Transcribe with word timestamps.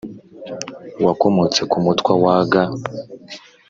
wakomotse 1.05 1.61
ku 1.71 1.77
mutwa 1.85 2.11
waga 2.23 2.61